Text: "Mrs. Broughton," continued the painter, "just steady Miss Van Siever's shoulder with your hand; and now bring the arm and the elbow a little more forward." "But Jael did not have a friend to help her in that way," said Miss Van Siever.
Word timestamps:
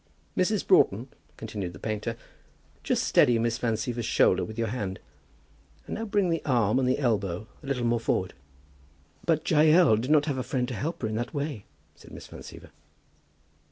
"Mrs. 0.35 0.65
Broughton," 0.65 1.09
continued 1.37 1.73
the 1.73 1.77
painter, 1.79 2.15
"just 2.81 3.03
steady 3.03 3.37
Miss 3.37 3.59
Van 3.59 3.75
Siever's 3.77 4.03
shoulder 4.03 4.43
with 4.43 4.57
your 4.57 4.69
hand; 4.69 4.99
and 5.85 5.93
now 5.93 6.05
bring 6.05 6.31
the 6.31 6.43
arm 6.43 6.79
and 6.79 6.89
the 6.89 6.97
elbow 6.97 7.45
a 7.61 7.65
little 7.67 7.85
more 7.85 7.99
forward." 7.99 8.33
"But 9.27 9.47
Jael 9.47 9.97
did 9.97 10.09
not 10.09 10.25
have 10.25 10.39
a 10.39 10.41
friend 10.41 10.67
to 10.69 10.73
help 10.73 11.03
her 11.03 11.07
in 11.07 11.13
that 11.17 11.35
way," 11.35 11.65
said 11.95 12.09
Miss 12.09 12.25
Van 12.25 12.39
Siever. 12.41 12.71